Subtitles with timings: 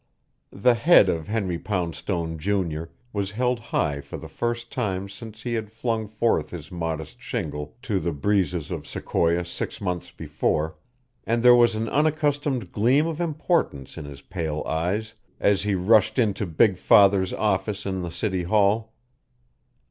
[0.51, 5.53] The head of Henry Poundstone, Junior, was held high for the first time since he
[5.53, 10.75] had flung forth his modest shingle to the breezes of Sequoia six months before,
[11.23, 16.17] and there was an unaccustomed gleam of importance in his pale eyes as he rushed
[16.17, 18.93] into big father's office in the city hall.